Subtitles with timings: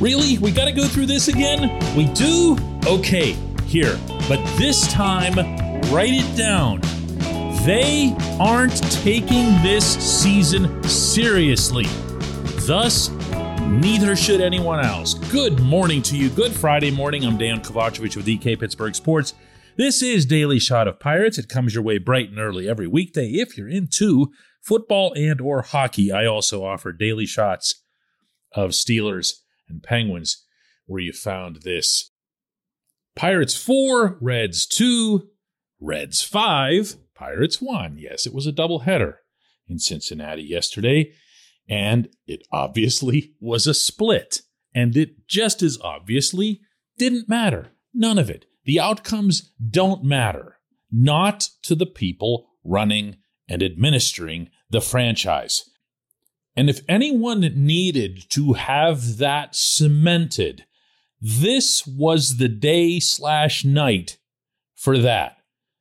[0.00, 0.38] Really?
[0.38, 1.78] We gotta go through this again?
[1.94, 2.56] We do?
[2.86, 3.32] Okay,
[3.66, 3.98] here.
[4.30, 5.34] But this time,
[5.92, 6.80] write it down.
[7.66, 11.84] They aren't taking this season seriously.
[12.66, 13.10] Thus,
[13.60, 15.12] neither should anyone else.
[15.12, 16.30] Good morning to you.
[16.30, 17.26] Good Friday morning.
[17.26, 19.34] I'm Dan Kovacevic with DK Pittsburgh Sports.
[19.76, 21.36] This is Daily Shot of Pirates.
[21.36, 25.60] It comes your way bright and early every weekday if you're into football and or
[25.60, 26.10] hockey.
[26.10, 27.84] I also offer daily shots
[28.54, 29.39] of Steelers
[29.70, 30.44] and Penguins
[30.86, 32.10] where you found this.
[33.14, 35.28] Pirates 4, Reds 2,
[35.80, 37.96] Reds 5, Pirates 1.
[37.98, 39.14] Yes, it was a doubleheader
[39.68, 41.12] in Cincinnati yesterday,
[41.68, 44.42] and it obviously was a split.
[44.74, 46.60] And it just as obviously
[46.96, 47.72] didn't matter.
[47.92, 48.46] None of it.
[48.64, 50.58] The outcomes don't matter.
[50.92, 53.16] Not to the people running
[53.48, 55.69] and administering the franchise.
[56.56, 60.64] And if anyone needed to have that cemented,
[61.20, 64.18] this was the day slash night
[64.74, 65.36] for that.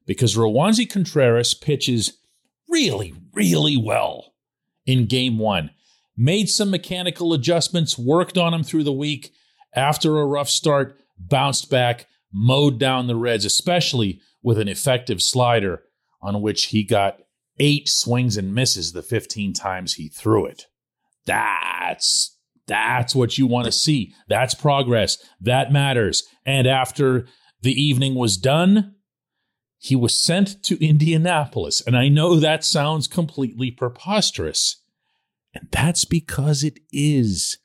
[0.06, 2.20] Because Roansy Contreras pitches
[2.68, 4.34] really, really well
[4.86, 5.72] in game one.
[6.18, 9.32] Made some mechanical adjustments, worked on him through the week.
[9.76, 15.84] After a rough start, bounced back, mowed down the Reds, especially with an effective slider
[16.22, 17.20] on which he got
[17.60, 20.66] eight swings and misses the 15 times he threw it.
[21.26, 22.36] That's
[22.68, 24.14] that's what you want to see.
[24.28, 25.18] That's progress.
[25.42, 26.24] That matters.
[26.46, 27.28] And after
[27.62, 28.94] the evening was done,
[29.80, 31.82] he was sent to Indianapolis.
[31.82, 34.84] And I know that sounds completely preposterous.
[35.54, 37.58] And that's because it is.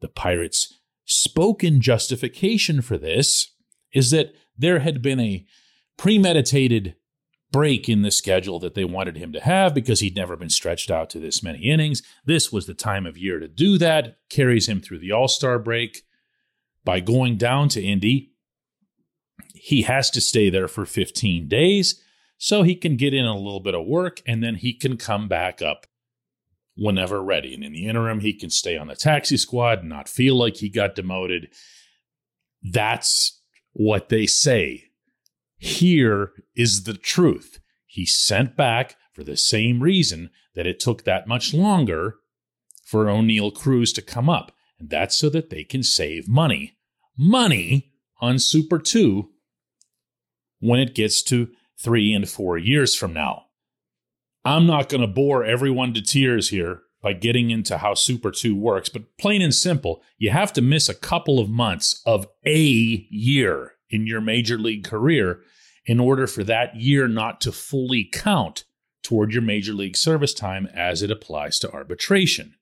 [0.00, 0.74] The Pirates'
[1.04, 3.52] spoken justification for this
[3.92, 5.44] is that there had been a
[5.96, 6.94] premeditated
[7.56, 10.90] break in the schedule that they wanted him to have because he'd never been stretched
[10.90, 12.02] out to this many innings.
[12.26, 15.58] This was the time of year to do that, carries him through the All Star
[15.58, 16.02] break.
[16.84, 18.34] By going down to Indy,
[19.54, 22.02] he has to stay there for 15 days
[22.36, 25.26] so he can get in a little bit of work and then he can come
[25.26, 25.86] back up
[26.76, 27.54] whenever ready.
[27.54, 30.56] And in the interim, he can stay on the taxi squad and not feel like
[30.56, 31.48] he got demoted.
[32.62, 33.40] That's
[33.72, 34.85] what they say
[35.58, 37.60] here is the truth.
[37.86, 42.16] He sent back for the same reason that it took that much longer
[42.84, 46.76] for Oneil Cruz to come up, and that's so that they can save money.
[47.16, 49.30] Money on Super 2
[50.60, 53.44] when it gets to three and four years from now.
[54.44, 58.54] I'm not going to bore everyone to tears here by getting into how Super 2
[58.54, 63.06] works, but plain and simple, you have to miss a couple of months of a
[63.10, 65.42] year in your major league career
[65.84, 68.64] in order for that year not to fully count
[69.02, 72.54] toward your major league service time as it applies to arbitration.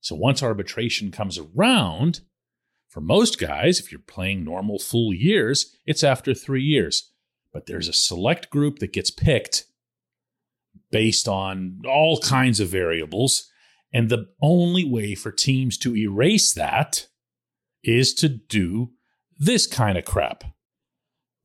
[0.00, 2.20] So once arbitration comes around,
[2.88, 7.12] for most guys, if you're playing normal full years, it's after three years.
[7.52, 9.64] But there's a select group that gets picked
[10.90, 13.48] based on all kinds of variables.
[13.92, 17.06] And the only way for teams to erase that
[17.82, 18.90] is to do
[19.40, 20.44] this kind of crap.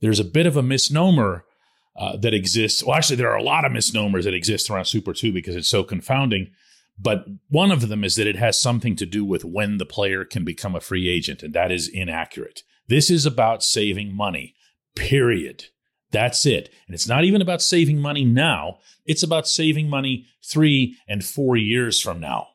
[0.02, 1.46] There's a bit of a misnomer
[1.98, 2.84] uh, that exists.
[2.84, 5.70] Well, actually, there are a lot of misnomers that exist around Super 2 because it's
[5.70, 6.52] so confounding.
[7.00, 10.24] But one of them is that it has something to do with when the player
[10.26, 12.62] can become a free agent, and that is inaccurate.
[12.88, 14.56] This is about saving money,
[14.96, 15.66] period.
[16.12, 16.70] That's it.
[16.88, 21.58] And it's not even about saving money now, it's about saving money three and four
[21.58, 22.48] years from now.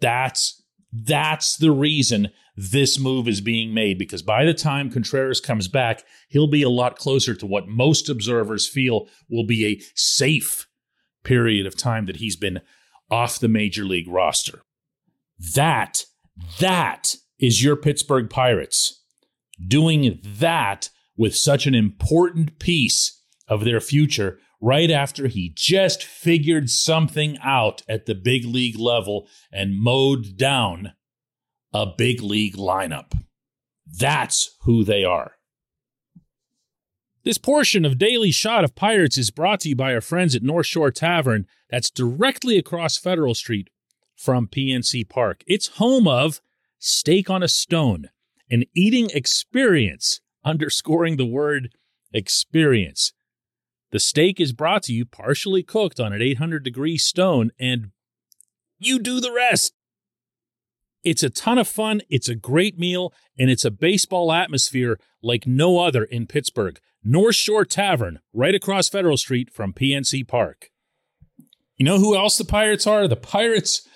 [0.00, 0.62] That's
[0.92, 6.04] that's the reason this move is being made because by the time Contreras comes back,
[6.28, 10.68] he'll be a lot closer to what most observers feel will be a safe
[11.24, 12.60] period of time that he's been
[13.10, 14.62] off the major league roster.
[15.54, 16.04] That,
[16.60, 19.02] that is your Pittsburgh Pirates
[19.66, 26.70] doing that with such an important piece of their future right after he just figured
[26.70, 30.92] something out at the big league level and mowed down
[31.74, 33.12] a big league lineup.
[33.84, 35.32] That's who they are.
[37.24, 40.42] This portion of Daily Shot of Pirates is brought to you by our friends at
[40.42, 43.70] North Shore Tavern, that's directly across Federal Street
[44.14, 45.42] from PNC Park.
[45.46, 46.40] It's home of
[46.78, 48.10] Steak on a Stone,
[48.50, 51.70] an eating experience, underscoring the word
[52.12, 53.12] experience.
[53.90, 57.90] The steak is brought to you partially cooked on an 800 degree stone, and
[58.78, 59.72] you do the rest.
[61.04, 62.00] It's a ton of fun.
[62.08, 66.80] It's a great meal, and it's a baseball atmosphere like no other in Pittsburgh.
[67.04, 70.70] North Shore Tavern, right across Federal Street from PNC Park.
[71.76, 73.06] You know who else the Pirates are?
[73.06, 73.86] The Pirates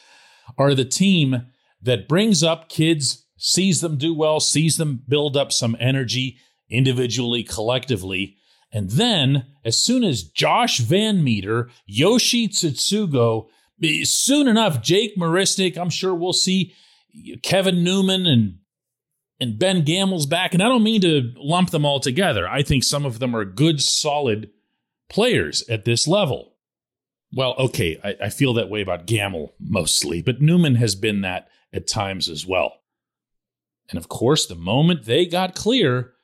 [0.58, 1.46] are the team
[1.80, 6.36] that brings up kids sees them do well, sees them build up some energy
[6.68, 8.36] individually, collectively.
[8.72, 13.46] And then, as soon as Josh VanMeter, Yoshi Tsutsugo,
[13.82, 16.74] eh, soon enough, Jake Marisnick, I'm sure we'll see
[17.42, 18.58] Kevin Newman and
[19.40, 20.52] and Ben Gamel's back.
[20.52, 22.48] And I don't mean to lump them all together.
[22.48, 24.50] I think some of them are good, solid
[25.08, 26.54] players at this level.
[27.32, 31.48] Well, okay, I, I feel that way about Gamel mostly, but Newman has been that
[31.72, 32.72] at times as well.
[33.90, 36.14] And of course, the moment they got clear,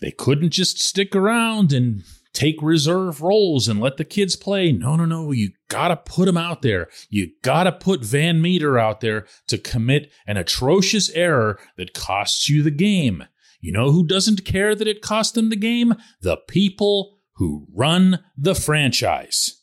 [0.00, 2.04] they couldn't just stick around and
[2.38, 4.70] take reserve roles and let the kids play.
[4.70, 5.32] No, no, no.
[5.32, 6.86] You got to put them out there.
[7.10, 12.62] You got to put VanMeter out there to commit an atrocious error that costs you
[12.62, 13.24] the game.
[13.60, 15.94] You know who doesn't care that it cost them the game?
[16.20, 19.60] The people who run the franchise.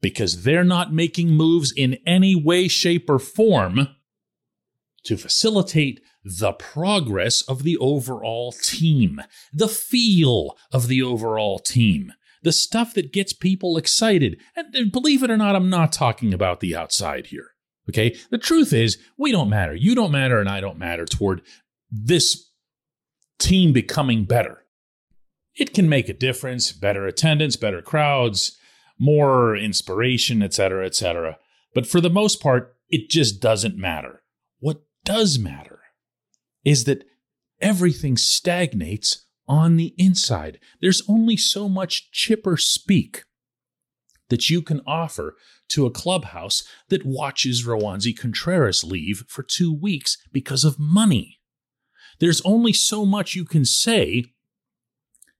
[0.00, 3.88] Because they're not making moves in any way, shape, or form
[5.04, 9.20] to facilitate the progress of the overall team,
[9.52, 12.12] the feel of the overall team,
[12.42, 14.38] the stuff that gets people excited.
[14.56, 17.48] And, believe it or not, I'm not talking about the outside here.
[17.88, 18.16] Okay.
[18.30, 19.74] The truth is, we don't matter.
[19.74, 21.42] You don't matter, and I don't matter toward
[21.90, 22.50] this
[23.38, 24.64] team becoming better.
[25.54, 28.56] It can make a difference better attendance, better crowds,
[28.98, 31.38] more inspiration, etc., etc.
[31.74, 34.21] But for the most part, it just doesn't matter.
[35.04, 35.80] Does matter
[36.64, 37.04] is that
[37.60, 40.58] everything stagnates on the inside.
[40.80, 43.24] There's only so much chipper speak
[44.28, 45.36] that you can offer
[45.68, 51.40] to a clubhouse that watches Roansy Contreras leave for two weeks because of money.
[52.18, 54.32] There's only so much you can say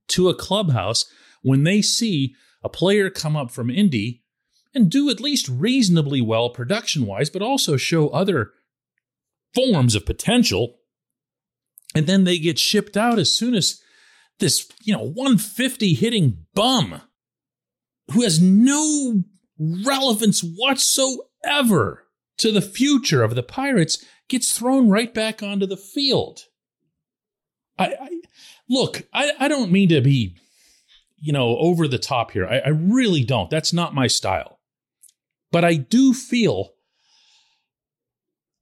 [0.09, 1.05] to a clubhouse
[1.43, 4.23] when they see a player come up from Indy
[4.75, 8.53] and do at least reasonably well production wise, but also show other
[9.55, 10.79] forms of potential
[11.95, 13.81] and then they get shipped out as soon as
[14.39, 17.03] this, you know, 150 hitting bum
[18.13, 19.23] who has no
[19.59, 22.05] relevance whatsoever
[22.39, 26.41] to the future of the Pirates gets thrown right back onto the field.
[27.79, 28.21] I, I
[28.69, 30.37] look, I, I don't mean to be,
[31.21, 32.47] you know, over the top here.
[32.47, 33.51] I, I really don't.
[33.51, 34.59] That's not my style.
[35.51, 36.73] But I do feel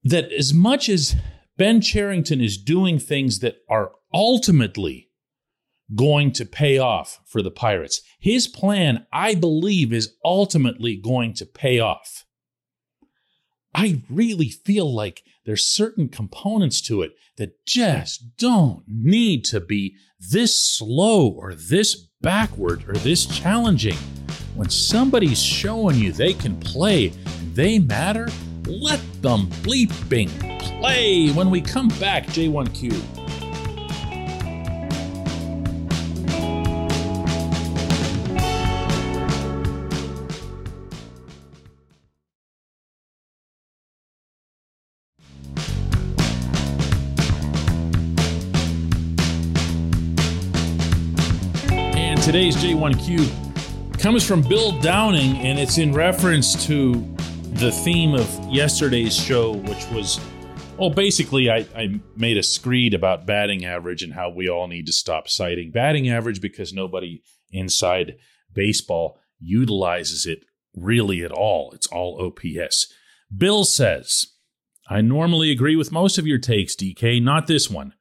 [0.04, 1.14] that as much as
[1.56, 5.08] Ben Cherington is doing things that are ultimately
[5.94, 8.00] going to pay off for the Pirates.
[8.18, 12.24] His plan, I believe, is ultimately going to pay off.
[13.74, 19.96] I really feel like there's certain components to it that just don't need to be
[20.18, 23.96] this slow or this backward or this challenging.
[24.54, 27.12] When somebody's showing you they can play
[27.54, 28.28] they matter,
[28.66, 30.30] let them bleeping
[30.80, 32.92] play when we come back, J1Q.
[51.94, 57.06] And today's J1Q comes from Bill Downing, and it's in reference to
[57.54, 60.20] the theme of yesterday's show, which was,
[60.78, 64.86] well, basically, I, I made a screed about batting average and how we all need
[64.86, 68.16] to stop citing batting average because nobody inside
[68.52, 70.44] baseball utilizes it
[70.74, 71.72] really at all.
[71.72, 72.92] It's all OPS.
[73.36, 74.26] Bill says,
[74.88, 77.94] I normally agree with most of your takes, DK, not this one.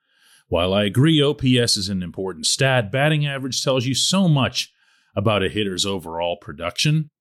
[0.48, 4.72] While I agree OPS is an important stat, batting average tells you so much
[5.16, 7.12] about a hitter's overall production,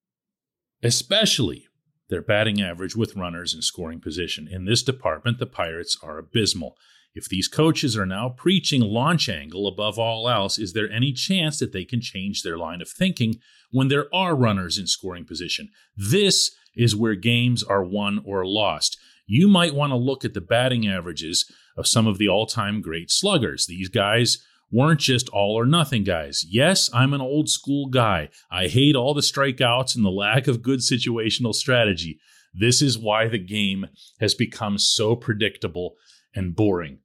[0.82, 1.67] especially
[2.08, 4.48] their batting average with runners in scoring position.
[4.50, 6.76] In this department, the Pirates are abysmal.
[7.14, 11.58] If these coaches are now preaching launch angle above all else, is there any chance
[11.58, 15.70] that they can change their line of thinking when there are runners in scoring position?
[15.96, 18.98] This is where games are won or lost.
[19.26, 22.80] You might want to look at the batting averages of some of the all time
[22.80, 23.66] great sluggers.
[23.66, 24.38] These guys
[24.70, 26.44] weren't just all or nothing guys.
[26.48, 28.28] Yes, I'm an old school guy.
[28.50, 32.18] I hate all the strikeouts and the lack of good situational strategy.
[32.54, 33.86] This is why the game
[34.20, 35.94] has become so predictable
[36.34, 36.98] and boring.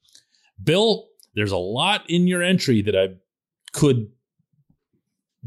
[0.62, 3.16] Bill, there's a lot in your entry that I
[3.72, 4.08] could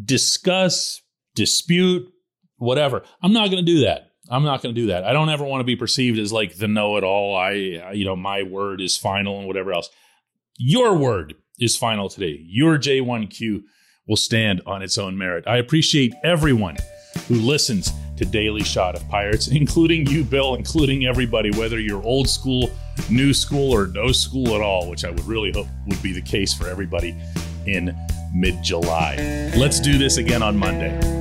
[0.02, 1.00] discuss,
[1.34, 2.06] dispute,
[2.56, 3.02] whatever.
[3.22, 4.10] I'm not going to do that.
[4.28, 5.04] I'm not going to do that.
[5.04, 7.36] I don't ever want to be perceived as like the know it all.
[7.36, 7.50] I,
[7.92, 9.88] you know, my word is final and whatever else.
[10.58, 12.40] Your word is final today.
[12.44, 13.62] Your J1Q
[14.06, 15.46] will stand on its own merit.
[15.46, 16.76] I appreciate everyone
[17.28, 22.28] who listens to Daily Shot of Pirates, including you, Bill, including everybody, whether you're old
[22.28, 22.70] school
[23.10, 26.22] new school or no school at all, which I would really hope would be the
[26.22, 27.14] case for everybody
[27.66, 27.96] in
[28.34, 29.16] mid July.
[29.56, 31.15] Let's do this again on Monday.